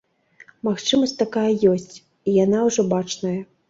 Магчымасць 0.67 1.15
такая 1.21 1.45
ёсць, 1.75 1.89
і 2.27 2.39
яна 2.43 2.67
ўжо 2.73 2.91
бачная. 2.93 3.41